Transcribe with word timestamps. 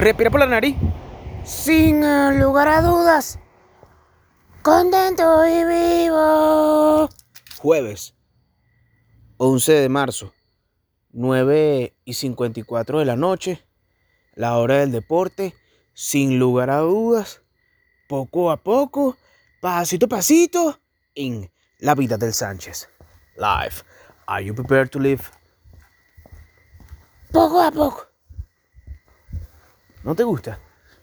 Respira 0.00 0.30
por 0.30 0.40
la 0.40 0.46
nariz. 0.46 0.76
Sin 1.44 2.00
lugar 2.40 2.68
a 2.68 2.80
dudas. 2.80 3.38
Contento 4.62 5.46
y 5.46 5.62
vivo. 5.62 7.10
Jueves 7.58 8.14
11 9.36 9.72
de 9.72 9.88
marzo, 9.90 10.32
9 11.10 11.94
y 12.06 12.14
54 12.14 12.98
de 12.98 13.04
la 13.04 13.16
noche, 13.16 13.62
la 14.34 14.56
hora 14.56 14.78
del 14.78 14.90
deporte, 14.90 15.54
sin 15.92 16.38
lugar 16.38 16.70
a 16.70 16.78
dudas, 16.78 17.42
poco 18.08 18.50
a 18.50 18.56
poco, 18.56 19.18
pasito 19.60 20.06
a 20.06 20.08
pasito, 20.08 20.80
en 21.14 21.52
la 21.78 21.94
vida 21.94 22.16
del 22.16 22.32
Sánchez. 22.32 22.88
Live. 23.36 23.82
Are 24.26 24.42
you 24.42 24.54
prepared 24.54 24.88
to 24.92 24.98
live? 24.98 25.24
Poco 27.30 27.60
a 27.60 27.70
poco. 27.70 28.09
¿No 30.02 30.14
te 30.14 30.24
gusta? 30.24 30.58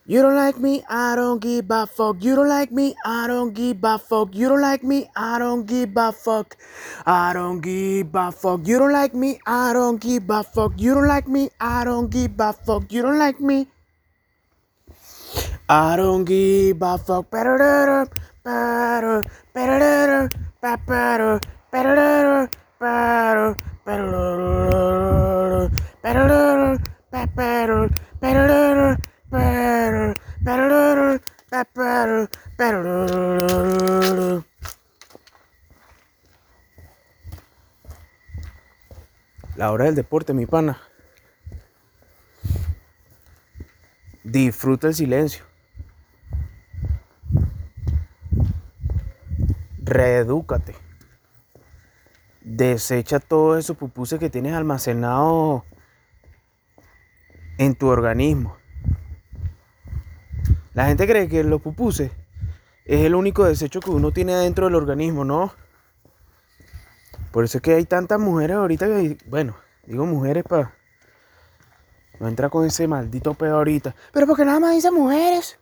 You 0.09 0.21
don't 0.21 0.35
like 0.35 0.57
me, 0.57 0.81
I 0.89 1.15
don't 1.17 1.41
give 1.41 1.69
a 1.69 1.85
fuck. 1.85 2.23
You 2.23 2.35
don't 2.35 2.47
like 2.47 2.71
me, 2.71 2.95
I 3.05 3.27
don't 3.27 3.53
give 3.53 3.83
a 3.83 3.99
fuck. 3.99 4.33
You 4.33 4.47
don't 4.47 4.61
like 4.61 4.81
me, 4.81 5.05
I 5.17 5.37
don't 5.37 5.67
give 5.67 5.97
a 5.97 6.13
fuck. 6.13 6.55
I 7.05 7.33
don't 7.33 7.59
give 7.59 8.15
a 8.15 8.31
fuck. 8.31 8.65
You 8.65 8.79
don't 8.79 8.93
like 8.93 9.13
me, 9.13 9.37
I 9.45 9.73
don't 9.73 9.99
give 9.99 10.29
a 10.29 10.43
fuck. 10.43 10.71
You 10.77 10.93
don't 10.93 11.07
like 11.07 11.27
me, 11.27 11.49
I 11.59 11.83
don't 11.83 12.09
give 12.09 12.39
a 12.39 12.53
fuck. 12.53 12.89
You 12.89 13.01
don't 13.01 13.19
like 13.19 13.41
me. 13.41 13.67
I 15.67 15.97
don't 15.97 16.23
give 16.23 16.81
a 16.81 16.97
fuck. 16.97 17.29
Better, 17.29 17.57
better, 17.57 18.07
better, 18.45 19.25
better, 19.53 20.29
better, 20.61 21.39
better, 21.69 22.49
del 39.87 39.95
deporte, 39.95 40.33
mi 40.33 40.45
pana. 40.45 40.79
Disfruta 44.23 44.87
el 44.87 44.93
silencio. 44.93 45.43
Reedúcate. 49.83 50.75
Desecha 52.41 53.19
todo 53.19 53.57
eso 53.57 53.75
pupuse 53.75 54.19
que 54.19 54.29
tienes 54.29 54.53
almacenado 54.53 55.65
en 57.57 57.75
tu 57.75 57.87
organismo. 57.87 58.57
La 60.73 60.85
gente 60.87 61.07
cree 61.07 61.27
que 61.27 61.43
los 61.43 61.61
pupuses 61.61 62.11
es 62.85 63.01
el 63.01 63.15
único 63.15 63.45
desecho 63.45 63.79
que 63.79 63.89
uno 63.89 64.11
tiene 64.11 64.35
dentro 64.35 64.65
del 64.65 64.75
organismo, 64.75 65.25
¿no? 65.25 65.53
Por 67.31 67.43
eso 67.43 67.57
es 67.57 67.61
que 67.61 67.73
hay 67.73 67.85
tantas 67.85 68.19
mujeres 68.19 68.57
ahorita 68.57 68.87
que, 68.87 69.17
bueno, 69.27 69.55
digo 69.87 70.05
mujeres 70.05 70.43
para 70.43 70.73
no 72.19 72.27
entrar 72.27 72.49
con 72.49 72.65
ese 72.65 72.87
maldito 72.87 73.33
pedo 73.33 73.57
ahorita. 73.57 73.95
Pero 74.11 74.27
porque 74.27 74.45
nada 74.45 74.59
más 74.59 74.75
dice 74.75 74.91
mujeres. 74.91 75.59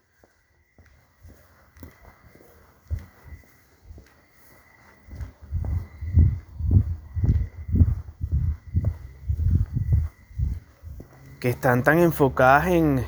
que 11.40 11.52
están 11.52 11.84
tan 11.84 12.00
enfocadas 12.00 12.66
en 12.70 13.06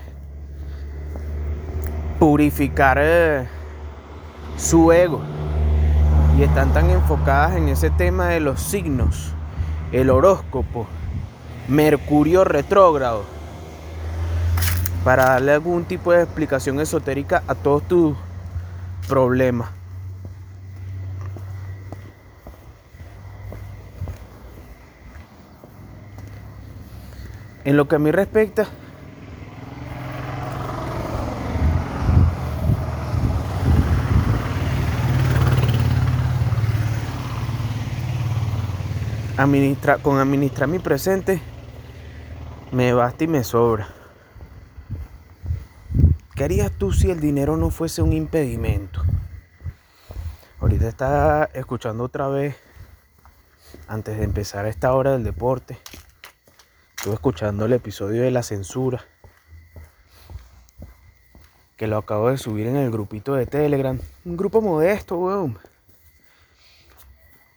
purificar 2.19 2.99
eh, 3.01 3.47
su 4.57 4.91
ego 4.91 5.21
y 6.37 6.43
están 6.43 6.71
tan 6.71 6.91
enfocadas 6.91 7.55
en 7.55 7.67
ese 7.69 7.89
tema 7.89 8.27
de 8.27 8.39
los 8.39 8.61
signos, 8.61 9.33
el 9.91 10.11
horóscopo, 10.11 10.85
Mercurio 11.67 12.45
retrógrado, 12.45 13.25
para 15.03 15.25
darle 15.25 15.51
algún 15.51 15.83
tipo 15.83 16.13
de 16.13 16.23
explicación 16.23 16.79
esotérica 16.79 17.43
a 17.45 17.55
todos 17.55 17.85
tus 17.89 18.15
problemas. 19.07 19.69
En 27.65 27.75
lo 27.75 27.85
que 27.89 27.95
a 27.97 27.99
mí 27.99 28.11
respecta, 28.11 28.65
administra, 39.35 39.97
con 39.97 40.17
administrar 40.17 40.69
mi 40.69 40.79
presente 40.79 41.41
me 42.71 42.93
basta 42.93 43.23
y 43.23 43.27
me 43.27 43.43
sobra. 43.43 43.87
¿Qué 46.35 46.43
harías 46.43 46.71
tú 46.71 46.91
si 46.91 47.09
el 47.09 47.19
dinero 47.19 47.57
no 47.57 47.69
fuese 47.69 48.01
un 48.01 48.13
impedimento? 48.13 49.01
Ahorita 50.59 50.87
estaba 50.87 51.45
escuchando 51.53 52.03
otra 52.03 52.27
vez, 52.27 52.55
antes 53.87 54.17
de 54.17 54.23
empezar 54.23 54.65
esta 54.65 54.93
hora 54.93 55.11
del 55.11 55.23
deporte, 55.23 55.77
estuve 56.97 57.13
escuchando 57.13 57.65
el 57.65 57.73
episodio 57.73 58.23
de 58.23 58.31
la 58.31 58.43
censura, 58.43 59.03
que 61.75 61.87
lo 61.87 61.97
acabo 61.97 62.29
de 62.29 62.37
subir 62.37 62.67
en 62.67 62.75
el 62.75 62.91
grupito 62.91 63.35
de 63.35 63.45
Telegram. 63.45 63.99
Un 64.25 64.37
grupo 64.37 64.61
modesto, 64.61 65.17
weón. 65.17 65.57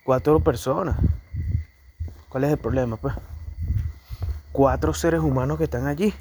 Cuatro 0.04 0.40
personas. 0.40 0.98
¿Cuál 2.28 2.44
es 2.44 2.50
el 2.50 2.58
problema, 2.58 2.96
pues? 2.96 3.14
Cuatro 4.52 4.92
seres 4.94 5.20
humanos 5.20 5.58
que 5.58 5.64
están 5.64 5.86
allí 5.86 6.12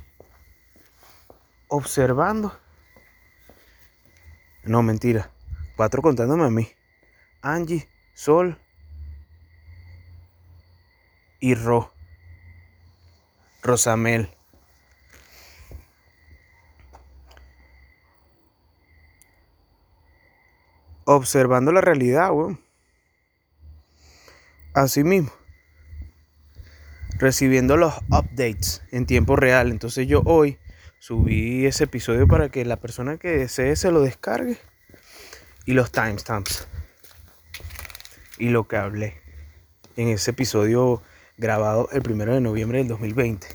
observando. 1.69 2.59
No, 4.63 4.83
mentira. 4.83 5.31
Cuatro 5.77 6.01
contándome 6.01 6.43
a 6.43 6.49
mí. 6.49 6.67
Angie, 7.41 7.87
Sol 8.13 8.59
y 11.39 11.55
Ro. 11.55 11.93
Rosamel. 13.61 14.29
Observando 21.05 21.71
la 21.71 21.81
realidad, 21.81 22.31
weón. 22.31 22.59
Así 24.73 25.03
mismo 25.03 25.38
recibiendo 27.19 27.77
los 27.77 27.93
updates 28.07 28.81
en 28.91 29.05
tiempo 29.05 29.35
real. 29.35 29.71
Entonces 29.71 30.07
yo 30.07 30.21
hoy 30.25 30.57
subí 30.99 31.65
ese 31.65 31.83
episodio 31.83 32.27
para 32.27 32.49
que 32.49 32.65
la 32.65 32.77
persona 32.77 33.17
que 33.17 33.29
desee 33.29 33.75
se 33.75 33.91
lo 33.91 34.01
descargue 34.01 34.57
y 35.65 35.73
los 35.73 35.91
timestamps 35.91 36.67
y 38.37 38.49
lo 38.49 38.67
que 38.67 38.77
hablé 38.77 39.21
en 39.97 40.07
ese 40.07 40.31
episodio 40.31 41.03
grabado 41.37 41.89
el 41.91 42.01
primero 42.01 42.33
de 42.33 42.41
noviembre 42.41 42.79
del 42.79 42.87
2020. 42.87 43.47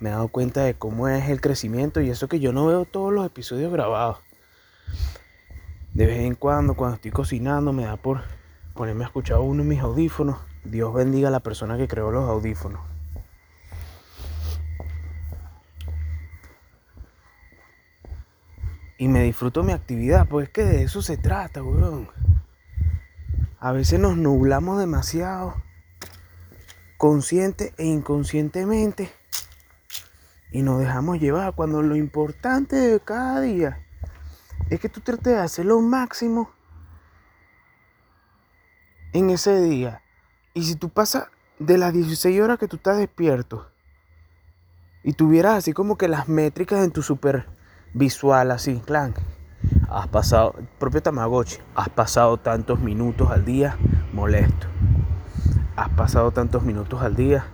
Me 0.00 0.10
he 0.10 0.12
dado 0.12 0.28
cuenta 0.28 0.64
de 0.64 0.74
cómo 0.74 1.08
es 1.08 1.28
el 1.28 1.40
crecimiento 1.40 2.00
y 2.00 2.10
eso 2.10 2.28
que 2.28 2.40
yo 2.40 2.52
no 2.52 2.66
veo 2.66 2.84
todos 2.84 3.12
los 3.12 3.26
episodios 3.26 3.72
grabados. 3.72 4.18
De 5.92 6.06
vez 6.06 6.18
en 6.20 6.34
cuando, 6.34 6.74
cuando 6.74 6.96
estoy 6.96 7.12
cocinando, 7.12 7.72
me 7.72 7.84
da 7.84 7.96
por 7.96 8.22
ponerme 8.74 9.04
a 9.04 9.06
escuchar 9.06 9.38
uno 9.38 9.62
en 9.62 9.68
mis 9.68 9.80
audífonos 9.80 10.38
Dios 10.64 10.94
bendiga 10.94 11.28
a 11.28 11.30
la 11.30 11.40
persona 11.40 11.76
que 11.76 11.88
creó 11.88 12.10
los 12.10 12.28
audífonos. 12.28 12.80
Y 18.96 19.08
me 19.08 19.22
disfruto 19.22 19.62
mi 19.62 19.72
actividad, 19.72 20.26
pues 20.26 20.46
es 20.46 20.52
que 20.52 20.64
de 20.64 20.82
eso 20.82 21.02
se 21.02 21.16
trata, 21.16 21.62
weón. 21.62 22.08
A 23.58 23.72
veces 23.72 23.98
nos 23.98 24.16
nublamos 24.16 24.78
demasiado, 24.78 25.54
consciente 26.96 27.74
e 27.76 27.84
inconscientemente, 27.84 29.10
y 30.50 30.62
nos 30.62 30.78
dejamos 30.78 31.18
llevar 31.18 31.54
cuando 31.54 31.82
lo 31.82 31.96
importante 31.96 32.76
de 32.76 33.00
cada 33.00 33.40
día 33.40 33.84
es 34.70 34.80
que 34.80 34.88
tú 34.88 35.00
trates 35.00 35.34
de 35.34 35.38
hacer 35.38 35.66
lo 35.66 35.80
máximo 35.80 36.50
en 39.12 39.30
ese 39.30 39.60
día 39.60 40.03
y 40.54 40.62
si 40.62 40.76
tú 40.76 40.88
pasas 40.88 41.26
de 41.58 41.76
las 41.78 41.92
16 41.92 42.40
horas 42.40 42.58
que 42.58 42.68
tú 42.68 42.76
estás 42.76 42.96
despierto 42.98 43.68
y 45.02 45.12
tuvieras 45.12 45.58
así 45.58 45.72
como 45.72 45.98
que 45.98 46.08
las 46.08 46.28
métricas 46.28 46.84
en 46.84 46.92
tu 46.92 47.02
super 47.02 47.46
visual, 47.92 48.50
así, 48.52 48.80
clan, 48.86 49.14
has 49.90 50.08
pasado, 50.08 50.54
propio 50.78 51.02
Tamagotchi, 51.02 51.58
has 51.74 51.88
pasado 51.88 52.38
tantos 52.38 52.80
minutos 52.80 53.30
al 53.30 53.44
día 53.44 53.76
molesto, 54.12 54.66
has 55.76 55.90
pasado 55.90 56.30
tantos 56.30 56.62
minutos 56.62 57.02
al 57.02 57.16
día 57.16 57.44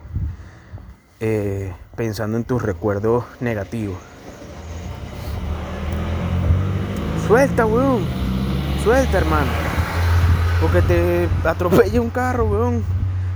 eh, 1.19 1.75
pensando 1.95 2.37
en 2.37 2.43
tus 2.43 2.61
recuerdos 2.61 3.25
negativos, 3.39 3.97
Suelta, 7.31 7.65
weón. 7.65 8.05
Suelta, 8.83 9.17
hermano. 9.19 9.70
Porque 10.61 10.83
te 10.83 11.27
atropella 11.43 11.99
un 11.99 12.11
carro, 12.11 12.45
weón. 12.45 12.83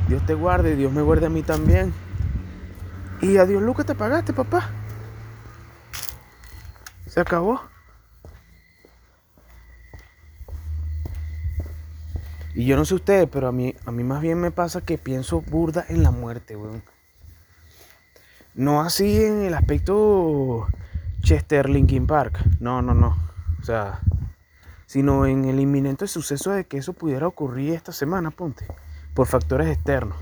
Dios 0.07 0.24
te 0.27 0.36
guarde 0.36 0.75
Dios 0.75 0.94
me 0.94 1.01
guarde 1.01 1.25
a 1.25 1.30
mí 1.30 1.42
también. 1.42 1.92
Y 3.22 3.38
adiós, 3.38 3.63
Lucas, 3.63 3.88
te 3.88 3.95
pagaste, 3.95 4.31
papá. 4.31 4.69
Se 7.07 7.19
acabó. 7.19 7.62
Y 12.54 12.66
yo 12.66 12.77
no 12.77 12.86
sé 12.86 12.95
ustedes, 12.95 13.27
pero 13.30 13.48
a 13.48 13.51
mí, 13.51 13.74
a 13.86 13.92
mí 13.92 14.04
más 14.04 14.22
bien 14.22 14.39
me 14.39 14.51
pasa 14.51 14.81
que 14.81 14.98
pienso 14.98 15.42
burda 15.42 15.83
en 15.89 16.04
la 16.04 16.12
muerte, 16.12 16.56
weón. 16.56 16.83
No 18.54 18.81
así 18.81 19.24
en 19.24 19.42
el 19.42 19.54
aspecto 19.56 20.68
Chester 21.22 21.69
Linkin 21.69 22.06
Park. 22.06 22.39
No, 22.60 22.81
no, 22.81 22.94
no. 22.94 23.18
O 23.60 23.63
sea, 23.63 24.00
sino 24.86 25.26
en 25.26 25.46
el 25.46 25.60
inminente 25.60 26.08
suceso 26.08 26.52
de 26.52 26.66
que 26.66 26.78
eso 26.78 26.94
pudiera 26.94 27.28
ocurrir 27.28 27.74
esta 27.74 27.92
semana, 27.92 28.32
ponte, 28.32 28.66
por 29.14 29.28
factores 29.28 29.68
externos. 29.68 30.18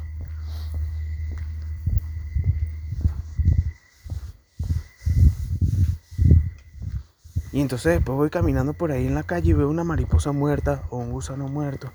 Y 7.54 7.62
entonces 7.62 7.94
después 7.94 8.18
voy 8.18 8.32
caminando 8.32 8.74
por 8.74 8.92
ahí 8.92 9.06
en 9.06 9.14
la 9.14 9.22
calle 9.22 9.52
y 9.52 9.54
veo 9.54 9.70
una 9.70 9.84
mariposa 9.84 10.32
muerta 10.32 10.84
o 10.90 10.98
un 10.98 11.12
gusano 11.12 11.48
muerto. 11.48 11.92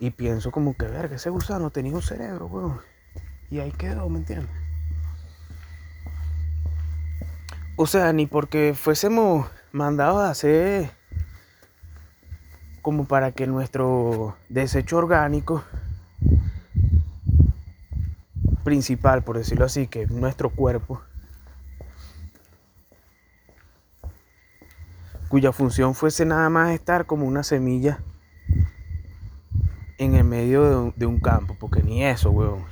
Y 0.00 0.10
pienso 0.10 0.50
como 0.50 0.76
que, 0.76 0.86
verga, 0.86 1.14
ese 1.14 1.30
gusano 1.30 1.70
tenía 1.70 1.94
un 1.94 2.02
cerebro, 2.02 2.46
weón. 2.46 2.80
Y 3.50 3.60
ahí 3.60 3.70
quedó, 3.70 4.08
¿me 4.08 4.18
entiendes? 4.18 4.50
O 7.76 7.86
sea, 7.86 8.12
ni 8.12 8.26
porque 8.26 8.74
fuésemos 8.74 9.48
mandados 9.72 10.20
a 10.20 10.30
hacer 10.30 10.90
como 12.82 13.04
para 13.06 13.32
que 13.32 13.46
nuestro 13.46 14.36
desecho 14.48 14.98
orgánico 14.98 15.64
principal, 18.64 19.22
por 19.22 19.38
decirlo 19.38 19.64
así, 19.64 19.86
que 19.86 20.02
es 20.02 20.10
nuestro 20.10 20.50
cuerpo, 20.50 21.02
cuya 25.28 25.52
función 25.52 25.94
fuese 25.94 26.24
nada 26.24 26.48
más 26.48 26.70
estar 26.72 27.06
como 27.06 27.26
una 27.26 27.42
semilla 27.42 27.98
en 29.98 30.14
el 30.14 30.24
medio 30.24 30.64
de 30.68 30.76
un, 30.76 30.94
de 30.96 31.06
un 31.06 31.20
campo, 31.20 31.56
porque 31.58 31.82
ni 31.82 32.04
eso, 32.04 32.30
weón. 32.30 32.64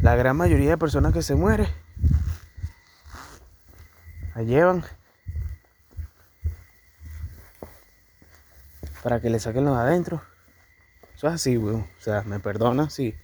La 0.00 0.14
gran 0.14 0.36
mayoría 0.36 0.70
de 0.70 0.78
personas 0.78 1.12
que 1.12 1.22
se 1.22 1.34
mueren 1.34 1.68
la 4.34 4.42
llevan 4.42 4.84
para 9.02 9.20
que 9.20 9.30
le 9.30 9.38
saquen 9.38 9.64
los 9.64 9.76
de 9.76 9.82
adentro. 9.82 10.22
Eso 11.14 11.28
es 11.28 11.34
así, 11.34 11.56
weón. 11.56 11.86
O 11.98 12.00
sea, 12.00 12.22
me 12.22 12.40
perdona 12.40 12.90
si, 12.90 13.14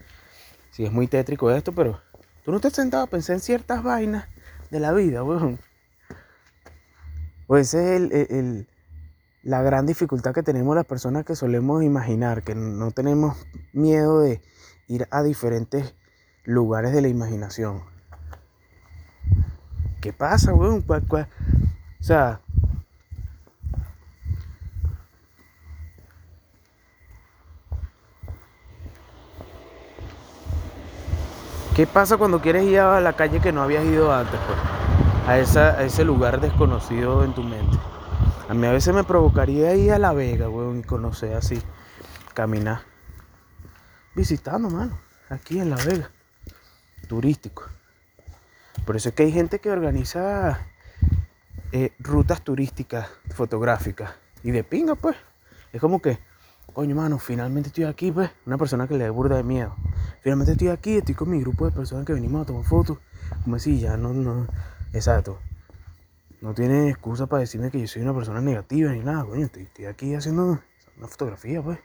si 0.71 0.85
es 0.85 0.93
muy 0.93 1.07
tétrico 1.07 1.51
esto, 1.51 1.73
pero 1.73 2.01
tú 2.45 2.53
no 2.53 2.61
te 2.61 2.71
sentado 2.71 3.05
a 3.05 3.09
pensar 3.09 3.35
en 3.35 3.41
ciertas 3.41 3.83
vainas 3.83 4.27
de 4.71 4.81
la 4.81 4.93
vida, 4.93 5.23
weón. 5.23 5.59
Pues 7.47 7.69
esa 7.75 7.83
es 7.83 8.01
el, 8.01 8.13
el- 8.13 8.69
la 9.43 9.61
gran 9.61 9.85
dificultad 9.85 10.33
que 10.33 10.43
tenemos 10.43 10.75
las 10.75 10.87
personas 10.87 11.27
que 11.27 11.37
solemos 11.37 11.83
imaginar, 11.83 12.43
que 12.43 12.55
no 12.55 12.91
tenemos 12.93 13.37
miedo 13.75 14.21
de 14.21 14.41
ir 14.89 15.07
a 15.11 15.23
diferentes 15.23 15.95
lugares 16.45 16.93
de 16.93 17.03
la 17.03 17.09
imaginación. 17.09 17.83
¿Qué 20.01 20.15
pasa, 20.15 20.55
weón? 20.55 20.83
O 20.89 21.27
sea, 22.01 22.41
¿qué 31.75 31.87
pasa 31.87 32.17
cuando 32.17 32.41
quieres 32.41 32.65
ir 32.65 32.79
a 32.81 33.01
la 33.01 33.15
calle 33.15 33.41
que 33.41 33.53
no 33.53 33.63
habías 33.63 33.85
ido 33.85 34.13
antes, 34.15 34.39
pues? 34.47 34.59
A, 35.27 35.39
esa, 35.39 35.71
a 35.71 35.83
ese 35.83 36.05
lugar 36.05 36.41
desconocido 36.41 37.25
en 37.25 37.35
tu 37.35 37.43
mente. 37.43 37.77
A 38.49 38.55
mí 38.55 38.67
a 38.67 38.73
veces 38.73 38.95
me 38.95 39.05
provocaría 39.05 39.75
ir 39.75 39.93
a 39.93 39.99
La 39.99 40.13
Vega, 40.13 40.49
weón, 40.49 40.81
y 40.81 40.83
conocer 40.83 41.35
así, 41.35 41.61
caminar. 42.35 42.83
Visitando, 44.15 44.71
mano, 44.71 44.99
aquí 45.31 45.59
en 45.59 45.71
La 45.71 45.77
Vega. 45.77 46.11
Turístico. 47.09 47.65
Por 48.87 48.97
eso 48.97 49.09
es 49.09 49.15
que 49.15 49.25
hay 49.25 49.33
gente 49.33 49.59
que 49.59 49.71
organiza 49.71 50.67
eh, 51.73 51.93
rutas 51.99 52.43
turísticas 52.43 53.09
fotográficas. 53.35 54.13
Y 54.43 54.51
de 54.51 54.63
pinga, 54.63 54.95
pues. 54.95 55.17
Es 55.73 55.81
como 55.81 56.01
que, 56.01 56.19
coño, 56.75 56.97
mano, 56.97 57.19
finalmente 57.19 57.69
estoy 57.69 57.85
aquí, 57.85 58.11
pues. 58.11 58.31
Una 58.45 58.59
persona 58.59 58.87
que 58.89 58.99
le 58.99 59.09
burda 59.09 59.37
de 59.37 59.45
miedo. 59.45 59.75
Finalmente 60.21 60.53
estoy 60.53 60.69
aquí, 60.69 60.97
estoy 60.97 61.15
con 61.15 61.31
mi 61.31 61.41
grupo 61.41 61.65
de 61.65 61.71
personas 61.71 62.05
que 62.05 62.13
venimos 62.13 62.43
a 62.43 62.47
tomar 62.47 62.65
fotos. 62.65 62.99
Como 63.45 63.57
decir, 63.57 63.79
ya 63.79 63.97
no, 63.97 64.13
no. 64.13 64.47
Exacto. 64.93 65.39
No 66.41 66.53
tiene 66.53 66.91
excusa 66.91 67.27
para 67.27 67.41
decirme 67.41 67.71
que 67.71 67.81
yo 67.81 67.87
soy 67.87 68.03
una 68.03 68.13
persona 68.13 68.41
negativa 68.41 68.91
ni 68.91 69.01
nada, 69.01 69.25
coño. 69.25 69.47
Estoy, 69.47 69.87
aquí 69.87 70.15
haciendo 70.15 70.61
una 70.99 71.09
fotografía, 71.09 71.63
pues. 71.63 71.79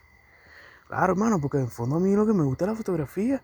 Claro, 0.88 1.12
hermano, 1.12 1.40
porque 1.40 1.58
en 1.58 1.68
fondo 1.68 1.96
a 1.96 2.00
mí 2.00 2.14
lo 2.14 2.26
que 2.26 2.32
me 2.32 2.42
gusta 2.42 2.64
es 2.64 2.70
la 2.72 2.76
fotografía. 2.76 3.42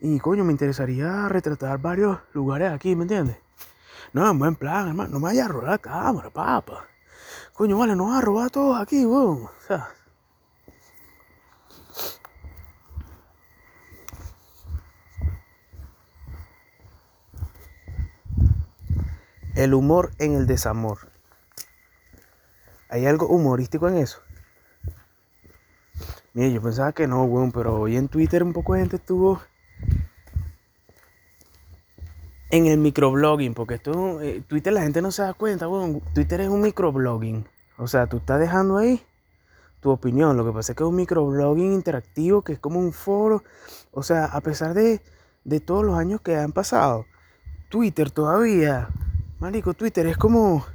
Y 0.00 0.18
coño, 0.18 0.44
me 0.44 0.50
interesaría 0.50 1.28
retratar 1.28 1.78
varios 1.78 2.18
lugares 2.32 2.72
aquí, 2.72 2.96
¿me 2.96 3.02
entiendes? 3.02 3.36
No, 4.12 4.28
en 4.28 4.38
buen 4.38 4.56
plan, 4.56 4.88
hermano. 4.88 5.10
No 5.10 5.20
me 5.20 5.26
vayas 5.26 5.46
a 5.46 5.52
robar 5.52 5.70
la 5.70 5.78
cámara, 5.78 6.30
papá. 6.30 6.84
Coño, 7.52 7.78
vale, 7.78 7.94
no 7.94 8.08
vas 8.08 8.18
a 8.18 8.20
robar 8.22 8.50
todos 8.50 8.80
aquí, 8.80 9.06
weón. 9.06 9.44
O 9.44 9.50
sea. 9.66 9.88
El 19.54 19.74
humor 19.74 20.12
en 20.18 20.34
el 20.34 20.46
desamor. 20.46 21.10
¿Hay 22.88 23.06
algo 23.06 23.26
humorístico 23.26 23.88
en 23.88 23.96
eso? 23.96 24.20
Mire, 26.34 26.52
yo 26.52 26.62
pensaba 26.62 26.92
que 26.92 27.06
no, 27.06 27.24
weón, 27.24 27.52
pero 27.52 27.80
hoy 27.80 27.96
en 27.96 28.08
Twitter 28.08 28.42
un 28.42 28.52
poco 28.52 28.74
de 28.74 28.80
gente 28.80 28.96
estuvo 28.96 29.40
en 32.50 32.66
el 32.66 32.78
microblogging, 32.78 33.54
porque 33.54 33.74
esto, 33.74 34.20
eh, 34.20 34.42
Twitter 34.46 34.72
la 34.72 34.82
gente 34.82 35.02
no 35.02 35.10
se 35.10 35.22
da 35.22 35.34
cuenta, 35.34 35.68
weón. 35.68 36.00
Twitter 36.14 36.40
es 36.40 36.48
un 36.48 36.60
microblogging. 36.60 37.46
O 37.78 37.86
sea, 37.86 38.06
tú 38.06 38.18
estás 38.18 38.40
dejando 38.40 38.76
ahí 38.76 39.02
tu 39.80 39.90
opinión. 39.90 40.36
Lo 40.36 40.44
que 40.44 40.52
pasa 40.52 40.72
es 40.72 40.76
que 40.76 40.84
es 40.84 40.88
un 40.88 40.96
microblogging 40.96 41.72
interactivo, 41.72 42.42
que 42.42 42.52
es 42.52 42.58
como 42.58 42.78
un 42.78 42.92
foro. 42.92 43.42
O 43.92 44.02
sea, 44.02 44.26
a 44.26 44.40
pesar 44.40 44.74
de, 44.74 45.00
de 45.44 45.60
todos 45.60 45.84
los 45.84 45.96
años 45.96 46.20
que 46.20 46.36
han 46.36 46.52
pasado, 46.52 47.06
Twitter 47.70 48.10
todavía, 48.10 48.88
marico, 49.40 49.72
Twitter 49.72 50.06
es 50.06 50.18
como 50.18 50.66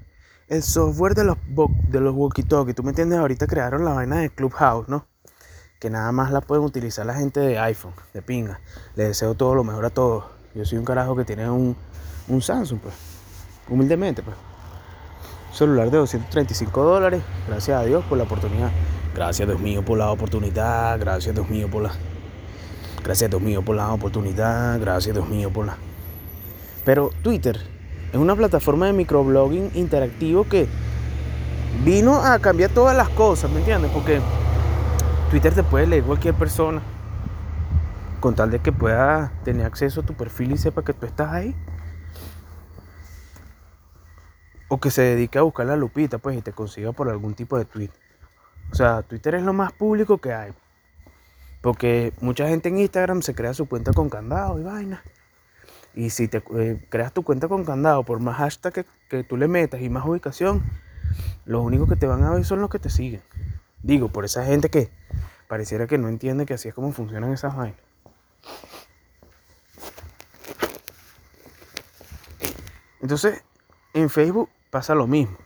el 0.48 0.64
software 0.64 1.14
de 1.14 1.24
los, 1.24 1.38
de 1.90 2.02
los 2.02 2.16
walkie-talkie. 2.16 2.74
Tú 2.74 2.82
me 2.82 2.90
entiendes, 2.90 3.20
ahorita 3.20 3.46
crearon 3.46 3.86
la 3.86 3.94
vaina 3.94 4.18
de 4.18 4.32
Clubhouse, 4.32 4.90
¿no? 4.90 5.06
Que 5.80 5.92
nada 5.92 6.12
más 6.12 6.32
la 6.32 6.42
pueden 6.42 6.66
utilizar 6.66 7.06
la 7.06 7.14
gente 7.14 7.40
de 7.40 7.60
iPhone, 7.60 7.94
de 8.14 8.24
pinga. 8.24 8.60
Les 8.96 9.10
deseo 9.10 9.36
todo 9.36 9.54
lo 9.54 9.64
mejor 9.64 9.86
a 9.86 9.92
todos. 9.92 10.26
Yo 10.56 10.66
soy 10.66 10.80
un 10.80 10.86
carajo 10.86 11.16
que 11.16 11.26
tiene 11.26 11.50
un, 11.50 11.76
un 12.28 12.42
Samsung, 12.42 12.80
pues. 12.80 12.96
Humildemente, 13.70 14.24
pues. 14.24 14.36
Celular 15.54 15.92
de 15.92 15.98
235 15.98 16.84
dólares. 16.84 17.22
Gracias 17.48 17.80
a 17.80 17.86
Dios 17.86 18.04
por 18.06 18.18
la 18.18 18.24
oportunidad. 18.24 18.72
Gracias, 19.14 19.48
Dios 19.48 19.62
mío, 19.62 19.86
por 19.86 19.98
la 19.98 20.10
oportunidad. 20.10 21.00
Gracias, 21.00 21.36
Dios 21.36 21.48
mío, 21.50 21.70
por 21.70 21.84
la. 21.84 21.92
Gracias, 23.04 23.30
Dios 23.30 23.42
mío, 23.42 23.64
por 23.64 23.76
la 23.76 23.94
oportunidad. 23.94 24.80
Gracias, 24.80 25.14
Dios 25.14 25.30
mío, 25.30 25.52
por 25.54 25.68
la. 25.68 25.78
Pero 26.84 27.12
Twitter 27.22 27.75
es 28.12 28.20
una 28.20 28.36
plataforma 28.36 28.86
de 28.88 28.94
microblogging 28.94 29.72
interactivo 29.74 30.48
que 30.48 30.68
vino 31.84 32.24
a 32.24 32.40
cambiar 32.40 32.72
todas 32.72 32.96
las 32.96 33.10
cosas, 33.10 33.52
¿me 33.52 33.60
entiendes? 33.60 33.92
Porque 33.92 34.22
Twitter 35.30 35.54
te 35.54 35.64
puede 35.64 35.88
leer 35.88 36.04
cualquier 36.04 36.34
persona 36.36 36.82
con 38.20 38.34
tal 38.34 38.50
de 38.50 38.60
que 38.60 38.72
pueda 38.72 39.32
tener 39.44 39.66
acceso 39.66 40.02
a 40.02 40.04
tu 40.04 40.14
perfil 40.14 40.54
y 40.54 40.58
sepa 40.58 40.84
que 40.84 40.94
tú 40.94 41.06
estás 41.06 41.32
ahí. 41.32 41.56
O 44.68 44.80
que 44.80 44.90
se 44.90 45.04
dedique 45.04 45.38
a 45.38 45.44
buscar 45.44 45.68
la 45.68 45.76
lupita, 45.76 46.18
pues, 46.18 46.36
y 46.36 46.42
te 46.42 46.52
consiga 46.52 46.92
por 46.92 47.08
algún 47.10 47.36
tipo 47.36 47.56
de 47.58 47.66
tweet. 47.66 47.92
O 48.72 48.76
sea, 48.76 49.04
Twitter 49.04 49.36
es 49.36 49.44
lo 49.44 49.54
más 49.54 49.74
público 49.74 50.18
que 50.18 50.34
hay. 50.34 50.54
Porque 51.62 52.14
mucha 52.20 52.48
gente 52.48 52.70
en 52.70 52.80
Instagram 52.80 53.22
se 53.22 53.36
crea 53.36 53.54
su 53.54 53.68
cuenta 53.68 53.94
con 53.94 54.10
candado 54.10 54.60
y 54.60 54.64
vaina. 54.64 55.04
Y 55.96 56.10
si 56.10 56.28
te 56.28 56.44
eh, 56.58 56.86
creas 56.90 57.14
tu 57.14 57.24
cuenta 57.24 57.48
con 57.48 57.64
candado, 57.64 58.04
por 58.04 58.20
más 58.20 58.38
hashtag 58.38 58.74
que, 58.74 58.86
que 59.10 59.24
tú 59.24 59.38
le 59.38 59.48
metas 59.48 59.82
y 59.82 59.90
más 59.90 60.06
ubicación, 60.06 60.64
los 61.46 61.64
únicos 61.64 61.88
que 61.88 61.96
te 61.96 62.06
van 62.06 62.24
a 62.24 62.32
ver 62.32 62.44
son 62.44 62.60
los 62.62 62.70
que 62.70 62.80
te 62.80 62.90
siguen. 62.90 63.22
Digo, 63.82 64.10
por 64.10 64.26
esa 64.26 64.44
gente 64.46 64.70
que 64.70 64.90
pareciera 65.48 65.88
que 65.88 65.98
no 65.98 66.10
entiende 66.10 66.46
que 66.46 66.56
así 66.56 66.68
es 66.68 66.74
como 66.74 66.92
funcionan 66.92 67.32
esas 67.32 67.56
vainas. 67.56 67.80
Entonces, 73.02 73.44
en 73.94 74.10
Facebook 74.10 74.50
pasa 74.72 74.96
lo 74.96 75.06
mismo. 75.06 75.38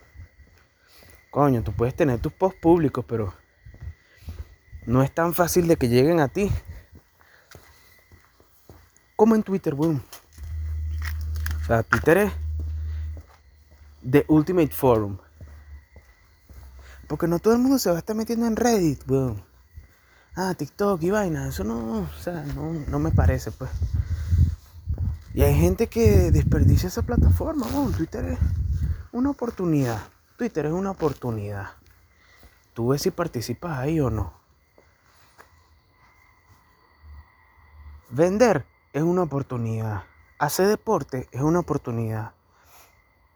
Coño, 1.30 1.62
tú 1.62 1.72
puedes 1.72 1.94
tener 1.94 2.18
tus 2.18 2.32
posts 2.32 2.58
públicos, 2.58 3.04
pero 3.06 3.34
no 4.86 5.02
es 5.02 5.12
tan 5.12 5.34
fácil 5.34 5.68
de 5.68 5.76
que 5.76 5.88
lleguen 5.88 6.20
a 6.20 6.28
ti. 6.28 6.50
Como 9.14 9.34
en 9.34 9.42
Twitter, 9.42 9.74
weón. 9.74 10.02
Sea, 11.70 11.84
Twitter 11.84 12.18
es 12.18 12.32
The 14.10 14.24
Ultimate 14.26 14.72
Forum. 14.72 15.18
Porque 17.06 17.28
no 17.28 17.38
todo 17.38 17.54
el 17.54 17.60
mundo 17.60 17.78
se 17.78 17.90
va 17.90 17.94
a 17.94 17.98
estar 18.00 18.16
metiendo 18.16 18.44
en 18.48 18.56
Reddit. 18.56 19.04
Ah, 20.34 20.52
TikTok 20.54 21.00
y 21.04 21.10
vaina. 21.10 21.46
Eso 21.46 21.62
no, 21.62 22.00
o 22.00 22.08
sea, 22.20 22.42
no, 22.56 22.72
no 22.72 22.98
me 22.98 23.12
parece, 23.12 23.52
pues. 23.52 23.70
Y 25.32 25.42
hay 25.42 25.54
gente 25.54 25.86
que 25.86 26.32
desperdicia 26.32 26.88
esa 26.88 27.02
plataforma. 27.02 27.68
Twitter 27.96 28.24
es 28.24 28.38
una 29.12 29.30
oportunidad. 29.30 30.00
Twitter 30.36 30.66
es 30.66 30.72
una 30.72 30.90
oportunidad. 30.90 31.70
Tú 32.74 32.88
ves 32.88 33.02
si 33.02 33.12
participas 33.12 33.78
ahí 33.78 34.00
o 34.00 34.10
no. 34.10 34.32
Vender 38.10 38.66
es 38.92 39.04
una 39.04 39.22
oportunidad. 39.22 40.09
Hacer 40.40 40.68
deporte 40.68 41.28
es 41.32 41.42
una 41.42 41.58
oportunidad. 41.58 42.32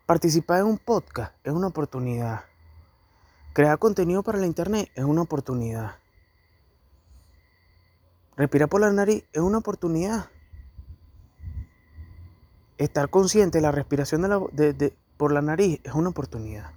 Participar 0.06 0.60
en 0.60 0.66
un 0.68 0.78
podcast 0.78 1.34
es 1.44 1.52
una 1.52 1.66
oportunidad. 1.66 2.44
Crear 3.52 3.78
contenido 3.78 4.22
para 4.22 4.38
la 4.38 4.46
internet 4.46 4.90
es 4.94 5.04
una 5.04 5.20
oportunidad. 5.20 5.96
Respirar 8.38 8.70
por 8.70 8.80
la 8.80 8.90
nariz 8.90 9.22
es 9.34 9.42
una 9.42 9.58
oportunidad. 9.58 10.30
Estar 12.78 13.10
consciente 13.10 13.58
de 13.58 13.62
la 13.62 13.70
respiración 13.70 14.22
de 14.22 14.28
la, 14.28 14.40
de, 14.52 14.96
por 15.18 15.30
la 15.30 15.42
nariz 15.42 15.80
es 15.84 15.92
una 15.92 16.08
oportunidad. 16.08 16.70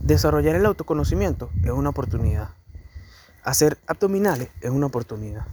Desarrollar 0.00 0.56
el 0.56 0.66
autoconocimiento 0.66 1.48
es 1.62 1.70
una 1.70 1.90
oportunidad. 1.90 2.50
Hacer 3.44 3.78
abdominales 3.86 4.50
es 4.60 4.70
una 4.70 4.86
oportunidad. 4.86 5.46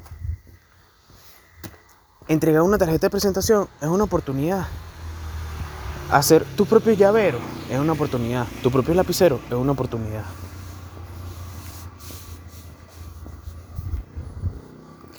Entregar 2.27 2.63
una 2.63 2.79
tarjeta 2.79 3.05
de 3.05 3.11
presentación 3.11 3.67
es 3.79 3.87
una 3.87 4.05
oportunidad. 4.05 4.67
Hacer 6.09 6.43
tu 6.55 6.65
propio 6.65 6.93
llavero 6.93 7.37
es 7.69 7.77
una 7.77 7.93
oportunidad. 7.93 8.47
Tu 8.63 8.71
propio 8.71 8.95
lapicero 8.95 9.39
es 9.45 9.53
una 9.53 9.73
oportunidad. 9.73 10.25